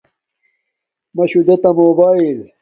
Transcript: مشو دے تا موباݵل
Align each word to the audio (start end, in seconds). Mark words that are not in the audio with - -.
مشو 1.15 1.41
دے 1.47 1.55
تا 1.61 1.69
موباݵل 1.77 2.39